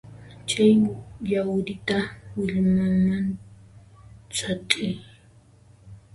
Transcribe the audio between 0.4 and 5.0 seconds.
Chay yawrita willmaman sat'iy.